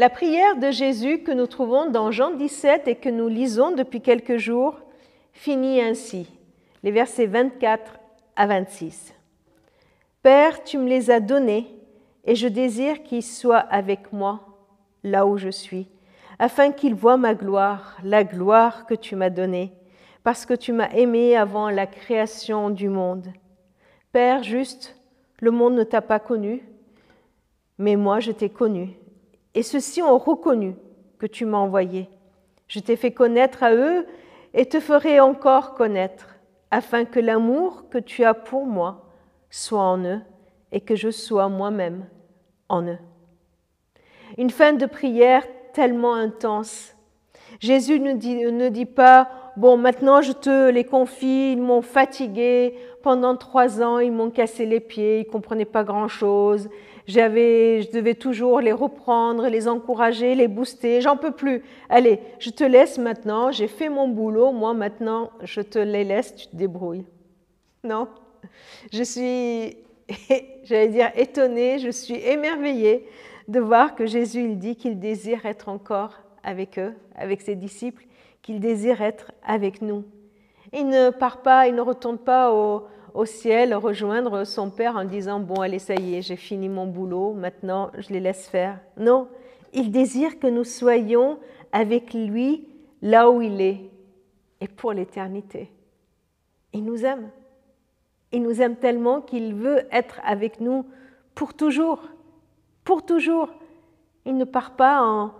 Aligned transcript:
La 0.00 0.08
prière 0.08 0.56
de 0.56 0.70
Jésus 0.70 1.18
que 1.18 1.30
nous 1.30 1.46
trouvons 1.46 1.90
dans 1.90 2.10
Jean 2.10 2.30
17 2.30 2.88
et 2.88 2.94
que 2.94 3.10
nous 3.10 3.28
lisons 3.28 3.72
depuis 3.72 4.00
quelques 4.00 4.38
jours 4.38 4.80
finit 5.34 5.82
ainsi, 5.82 6.26
les 6.82 6.90
versets 6.90 7.26
24 7.26 7.98
à 8.34 8.46
26. 8.46 9.12
Père, 10.22 10.64
tu 10.64 10.78
me 10.78 10.88
les 10.88 11.10
as 11.10 11.20
donnés 11.20 11.66
et 12.24 12.34
je 12.34 12.48
désire 12.48 13.02
qu'ils 13.02 13.22
soient 13.22 13.58
avec 13.58 14.10
moi 14.10 14.40
là 15.04 15.26
où 15.26 15.36
je 15.36 15.50
suis, 15.50 15.86
afin 16.38 16.72
qu'ils 16.72 16.94
voient 16.94 17.18
ma 17.18 17.34
gloire, 17.34 17.98
la 18.02 18.24
gloire 18.24 18.86
que 18.86 18.94
tu 18.94 19.16
m'as 19.16 19.28
donnée, 19.28 19.70
parce 20.24 20.46
que 20.46 20.54
tu 20.54 20.72
m'as 20.72 20.88
aimé 20.92 21.36
avant 21.36 21.68
la 21.68 21.86
création 21.86 22.70
du 22.70 22.88
monde. 22.88 23.26
Père 24.12 24.44
juste, 24.44 24.98
le 25.40 25.50
monde 25.50 25.74
ne 25.74 25.84
t'a 25.84 26.00
pas 26.00 26.20
connu, 26.20 26.64
mais 27.76 27.96
moi 27.96 28.20
je 28.20 28.32
t'ai 28.32 28.48
connu 28.48 28.96
et 29.54 29.62
ceux-ci 29.62 30.02
ont 30.02 30.18
reconnu 30.18 30.74
que 31.18 31.26
tu 31.26 31.44
m'as 31.44 31.58
envoyé. 31.58 32.08
Je 32.68 32.80
t'ai 32.80 32.96
fait 32.96 33.12
connaître 33.12 33.62
à 33.62 33.74
eux 33.74 34.06
et 34.54 34.66
te 34.66 34.80
ferai 34.80 35.20
encore 35.20 35.74
connaître, 35.74 36.36
afin 36.70 37.04
que 37.04 37.20
l'amour 37.20 37.88
que 37.90 37.98
tu 37.98 38.24
as 38.24 38.34
pour 38.34 38.66
moi 38.66 39.06
soit 39.50 39.82
en 39.82 40.04
eux 40.04 40.20
et 40.72 40.80
que 40.80 40.94
je 40.94 41.10
sois 41.10 41.48
moi-même 41.48 42.06
en 42.68 42.82
eux. 42.82 42.98
Une 44.38 44.50
fin 44.50 44.72
de 44.72 44.86
prière 44.86 45.44
tellement 45.72 46.14
intense. 46.14 46.94
Jésus 47.58 47.98
ne 47.98 48.12
dit, 48.12 48.36
ne 48.36 48.68
dit 48.68 48.86
pas, 48.86 49.49
bon, 49.56 49.76
maintenant 49.76 50.22
je 50.22 50.32
te 50.32 50.70
les 50.70 50.84
confie, 50.84 51.52
ils 51.52 51.62
m'ont 51.62 51.82
fatigué, 51.82 52.74
pendant 53.02 53.36
trois 53.36 53.82
ans 53.82 53.98
ils 53.98 54.12
m'ont 54.12 54.30
cassé 54.30 54.66
les 54.66 54.80
pieds, 54.80 55.20
ils 55.20 55.26
comprenaient 55.26 55.64
pas 55.64 55.84
grand-chose, 55.84 56.68
j'avais, 57.10 57.82
je 57.82 57.90
devais 57.90 58.14
toujours 58.14 58.60
les 58.60 58.70
reprendre, 58.70 59.48
les 59.48 59.66
encourager, 59.66 60.36
les 60.36 60.46
booster. 60.46 61.00
J'en 61.00 61.16
peux 61.16 61.32
plus. 61.32 61.64
Allez, 61.88 62.20
je 62.38 62.50
te 62.50 62.62
laisse 62.62 62.98
maintenant. 62.98 63.50
J'ai 63.50 63.66
fait 63.66 63.88
mon 63.88 64.06
boulot. 64.06 64.52
Moi, 64.52 64.74
maintenant, 64.74 65.30
je 65.42 65.60
te 65.60 65.80
les 65.80 66.04
laisse. 66.04 66.36
Tu 66.36 66.46
te 66.46 66.54
débrouilles. 66.54 67.04
Non? 67.82 68.06
Je 68.92 69.02
suis, 69.02 69.76
j'allais 70.62 70.88
dire, 70.88 71.10
étonnée. 71.16 71.80
Je 71.80 71.90
suis 71.90 72.14
émerveillée 72.14 73.08
de 73.48 73.58
voir 73.58 73.96
que 73.96 74.06
Jésus, 74.06 74.44
il 74.44 74.58
dit 74.58 74.76
qu'il 74.76 75.00
désire 75.00 75.46
être 75.46 75.68
encore 75.68 76.20
avec 76.42 76.78
eux, 76.78 76.94
avec 77.14 77.40
ses 77.40 77.56
disciples, 77.56 78.04
qu'il 78.42 78.60
désire 78.60 79.02
être 79.02 79.32
avec 79.44 79.82
nous. 79.82 80.04
Il 80.72 80.88
ne 80.88 81.10
part 81.10 81.42
pas, 81.42 81.66
il 81.66 81.74
ne 81.74 81.80
retourne 81.80 82.18
pas 82.18 82.52
au, 82.52 82.86
ciel 83.24 83.74
rejoindre 83.74 84.44
son 84.44 84.70
Père 84.70 84.96
en 84.96 85.04
disant, 85.04 85.40
bon, 85.40 85.60
allez, 85.60 85.78
ça 85.78 85.94
y 85.94 86.14
est, 86.14 86.22
j'ai 86.22 86.36
fini 86.36 86.68
mon 86.68 86.86
boulot, 86.86 87.32
maintenant 87.32 87.90
je 87.98 88.10
les 88.10 88.20
laisse 88.20 88.48
faire. 88.48 88.78
Non, 88.96 89.28
il 89.72 89.90
désire 89.90 90.38
que 90.38 90.46
nous 90.46 90.64
soyons 90.64 91.38
avec 91.72 92.14
lui 92.14 92.68
là 93.02 93.30
où 93.30 93.42
il 93.42 93.60
est 93.60 93.90
et 94.60 94.68
pour 94.68 94.92
l'éternité. 94.92 95.70
Il 96.72 96.84
nous 96.84 97.04
aime. 97.04 97.30
Il 98.32 98.42
nous 98.42 98.62
aime 98.62 98.76
tellement 98.76 99.20
qu'il 99.20 99.54
veut 99.54 99.82
être 99.90 100.20
avec 100.24 100.60
nous 100.60 100.86
pour 101.34 101.54
toujours. 101.54 102.00
Pour 102.84 103.04
toujours. 103.04 103.48
Il 104.24 104.36
ne 104.36 104.44
part 104.44 104.76
pas 104.76 105.02
en, 105.02 105.32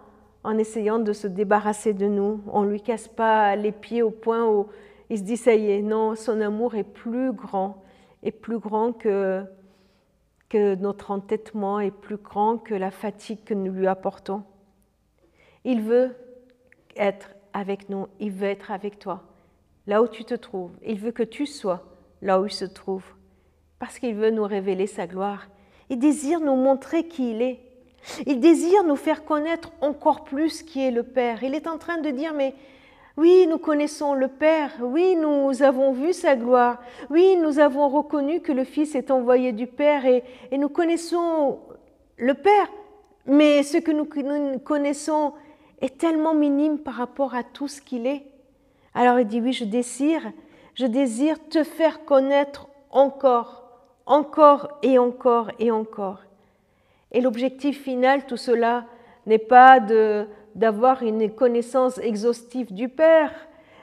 en 0.44 0.56
essayant 0.58 0.98
de 0.98 1.12
se 1.12 1.26
débarrasser 1.26 1.92
de 1.92 2.06
nous. 2.06 2.40
On 2.52 2.62
ne 2.62 2.70
lui 2.70 2.80
casse 2.80 3.08
pas 3.08 3.56
les 3.56 3.72
pieds 3.72 4.02
au 4.02 4.10
point 4.10 4.46
où 4.46 4.68
il 5.10 5.18
se 5.18 5.22
dit, 5.22 5.36
ça 5.36 5.54
y 5.54 5.70
est, 5.70 5.82
non, 5.82 6.14
son 6.14 6.40
amour 6.40 6.76
est 6.76 6.84
plus 6.84 7.32
grand, 7.32 7.82
est 8.22 8.30
plus 8.30 8.58
grand 8.58 8.92
que, 8.92 9.44
notre 10.54 11.10
entêtement, 11.10 11.80
est 11.80 11.90
plus 11.90 12.16
grand 12.16 12.58
que 12.58 12.74
la 12.74 12.90
fatigue 12.90 13.44
que 13.44 13.54
nous 13.54 13.72
lui 13.72 13.86
apportons. 13.86 14.44
Il 15.64 15.82
veut 15.82 16.14
être 16.96 17.30
avec 17.52 17.88
nous, 17.88 18.06
il 18.20 18.30
veut 18.30 18.48
être 18.48 18.70
avec 18.70 18.98
toi, 18.98 19.24
là 19.86 20.02
où 20.02 20.08
tu 20.08 20.24
te 20.24 20.34
trouves. 20.34 20.72
Il 20.84 20.98
veut 20.98 21.12
que 21.12 21.22
tu 21.22 21.46
sois 21.46 21.84
là 22.22 22.40
où 22.40 22.46
il 22.46 22.52
se 22.52 22.64
trouve, 22.64 23.04
parce 23.78 23.98
qu'il 23.98 24.14
veut 24.14 24.30
nous 24.30 24.44
révéler 24.44 24.86
sa 24.86 25.06
gloire. 25.06 25.48
Il 25.88 25.98
désire 25.98 26.40
nous 26.40 26.56
montrer 26.56 27.08
qui 27.08 27.32
il 27.32 27.42
est. 27.42 27.60
Il 28.26 28.40
désire 28.40 28.84
nous 28.84 28.96
faire 28.96 29.24
connaître 29.24 29.70
encore 29.80 30.24
plus 30.24 30.62
qui 30.62 30.84
est 30.84 30.90
le 30.90 31.02
Père. 31.02 31.42
Il 31.42 31.54
est 31.54 31.66
en 31.66 31.78
train 31.78 31.98
de 31.98 32.10
dire, 32.10 32.32
mais 32.34 32.54
oui, 33.16 33.46
nous 33.46 33.58
connaissons 33.58 34.14
le 34.14 34.28
Père, 34.28 34.70
oui, 34.80 35.16
nous 35.16 35.62
avons 35.62 35.92
vu 35.92 36.12
sa 36.12 36.36
gloire, 36.36 36.80
oui, 37.10 37.36
nous 37.36 37.58
avons 37.58 37.88
reconnu 37.88 38.40
que 38.40 38.52
le 38.52 38.64
Fils 38.64 38.94
est 38.94 39.10
envoyé 39.10 39.52
du 39.52 39.66
Père 39.66 40.06
et, 40.06 40.24
nous 40.52 40.68
connaissons 40.68 41.58
le 42.16 42.34
Père, 42.34 42.70
mais 43.26 43.62
ce 43.62 43.76
que 43.76 43.90
nous 43.90 44.06
connaissons 44.60 45.34
est 45.82 45.98
tellement 45.98 46.34
minime 46.34 46.78
par 46.78 46.94
rapport 46.94 47.34
à 47.34 47.42
tout 47.42 47.68
ce 47.68 47.82
qu'il 47.82 48.06
est. 48.06 48.24
Alors 48.94 49.20
il 49.20 49.26
dit, 49.26 49.40
oui, 49.40 49.52
je 49.52 49.64
désire, 49.64 50.32
je 50.74 50.86
désire 50.86 51.36
te 51.48 51.62
faire 51.62 52.04
connaître 52.04 52.68
encore, 52.90 53.64
encore 54.06 54.78
et 54.82 54.98
encore 54.98 55.50
et 55.58 55.70
encore. 55.70 56.20
Et 57.12 57.20
l'objectif 57.20 57.82
final, 57.82 58.26
tout 58.26 58.36
cela, 58.36 58.86
n'est 59.26 59.38
pas 59.38 59.80
d'avoir 60.54 61.02
une 61.02 61.30
connaissance 61.30 61.98
exhaustive 61.98 62.72
du 62.72 62.88
Père. 62.88 63.32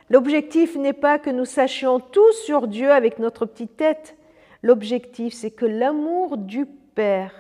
L'objectif 0.10 0.76
n'est 0.76 0.94
pas 0.94 1.20
que 1.20 1.30
nous 1.30 1.46
sachions 1.46 2.00
tout 2.00 2.32
sur 2.46 2.68
Dieu 2.68 2.92
avec 2.92 3.20
notre 3.20 3.46
petite 3.46 3.78
tête. 3.78 4.16
L'objectif, 4.64 5.34
c'est 5.34 5.52
que 5.52 5.66
l'amour 5.66 6.38
du 6.38 6.66
Père, 6.66 7.34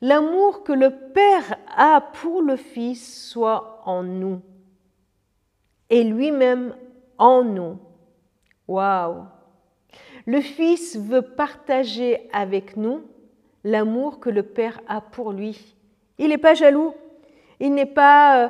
l'amour 0.00 0.64
que 0.64 0.72
le 0.72 0.90
Père 0.90 1.58
a 1.76 2.00
pour 2.00 2.42
le 2.42 2.56
Fils 2.56 3.30
soit 3.30 3.80
en 3.86 4.02
nous 4.02 4.40
et 5.90 6.04
lui-même 6.04 6.74
en 7.16 7.42
nous. 7.42 7.78
Waouh! 8.66 9.24
Le 10.26 10.40
Fils 10.40 10.98
veut 10.98 11.22
partager 11.22 12.28
avec 12.32 12.76
nous 12.76 13.02
l'amour 13.70 14.20
que 14.20 14.30
le 14.30 14.42
Père 14.42 14.80
a 14.88 15.00
pour 15.00 15.32
lui. 15.32 15.74
Il 16.18 16.28
n'est 16.28 16.38
pas 16.38 16.54
jaloux, 16.54 16.94
il 17.60 17.74
n'est 17.74 17.86
pas 17.86 18.44
euh, 18.44 18.48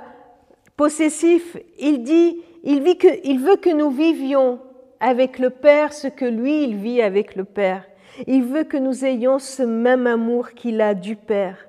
possessif, 0.76 1.56
il 1.78 2.02
dit, 2.02 2.40
il, 2.62 2.82
vit 2.82 2.96
que, 2.96 3.08
il 3.24 3.40
veut 3.40 3.56
que 3.56 3.70
nous 3.70 3.90
vivions 3.90 4.60
avec 5.00 5.38
le 5.38 5.50
Père 5.50 5.92
ce 5.92 6.08
que 6.08 6.24
lui, 6.24 6.64
il 6.64 6.76
vit 6.76 7.02
avec 7.02 7.36
le 7.36 7.44
Père. 7.44 7.84
Il 8.26 8.44
veut 8.44 8.64
que 8.64 8.76
nous 8.76 9.04
ayons 9.04 9.38
ce 9.38 9.62
même 9.62 10.06
amour 10.06 10.50
qu'il 10.52 10.80
a 10.80 10.94
du 10.94 11.16
Père, 11.16 11.68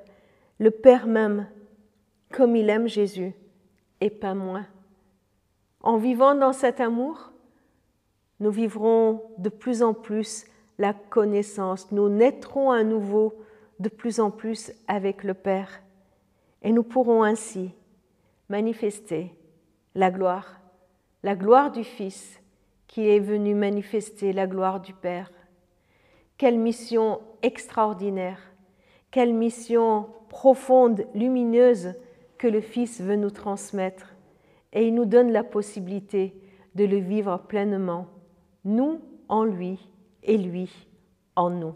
le 0.59 0.71
Père 0.71 1.07
même, 1.07 1.47
comme 2.31 2.55
il 2.55 2.69
aime 2.69 2.87
Jésus, 2.87 3.33
et 4.01 4.09
pas 4.09 4.33
moins. 4.33 4.65
En 5.81 5.97
vivant 5.97 6.35
dans 6.35 6.53
cet 6.53 6.79
amour, 6.79 7.31
nous 8.39 8.51
vivrons 8.51 9.21
de 9.37 9.49
plus 9.49 9.83
en 9.83 9.93
plus 9.93 10.45
la 10.79 10.93
connaissance, 10.93 11.91
nous 11.91 12.09
naîtrons 12.09 12.71
à 12.71 12.83
nouveau 12.83 13.33
de 13.79 13.89
plus 13.89 14.19
en 14.19 14.31
plus 14.31 14.71
avec 14.87 15.23
le 15.23 15.33
Père. 15.35 15.83
Et 16.63 16.71
nous 16.71 16.83
pourrons 16.83 17.21
ainsi 17.21 17.71
manifester 18.47 19.35
la 19.93 20.09
gloire, 20.09 20.59
la 21.21 21.35
gloire 21.35 21.71
du 21.71 21.83
Fils 21.83 22.39
qui 22.87 23.07
est 23.07 23.19
venu 23.19 23.53
manifester 23.53 24.33
la 24.33 24.47
gloire 24.47 24.79
du 24.79 24.93
Père. 24.93 25.31
Quelle 26.37 26.57
mission 26.57 27.19
extraordinaire, 27.43 28.39
quelle 29.11 29.33
mission 29.33 30.07
profonde, 30.29 31.05
lumineuse 31.13 31.93
que 32.37 32.47
le 32.47 32.61
Fils 32.61 33.01
veut 33.01 33.17
nous 33.17 33.31
transmettre. 33.31 34.15
Et 34.71 34.87
il 34.87 34.95
nous 34.95 35.05
donne 35.05 35.31
la 35.31 35.43
possibilité 35.43 36.33
de 36.75 36.85
le 36.85 36.97
vivre 36.97 37.37
pleinement, 37.47 38.07
nous 38.63 39.01
en 39.27 39.43
lui 39.43 39.89
et 40.23 40.37
lui 40.37 40.69
en 41.35 41.49
nous. 41.49 41.75